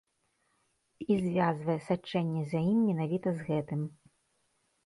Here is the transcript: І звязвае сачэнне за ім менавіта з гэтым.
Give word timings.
І 1.11 1.17
звязвае 1.25 1.77
сачэнне 1.89 2.41
за 2.55 2.59
ім 2.71 2.79
менавіта 2.89 3.29
з 3.37 3.47
гэтым. 3.51 3.81